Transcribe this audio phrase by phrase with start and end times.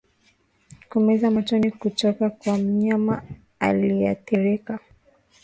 [0.89, 3.23] Kumeza matone kutoka kwa mnyama
[3.59, 4.79] aliyeathirika